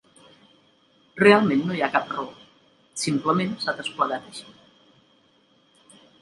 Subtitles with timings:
[1.23, 2.25] Realment no hi ha cap raó;
[3.03, 4.49] simplement s'ha desplegat així.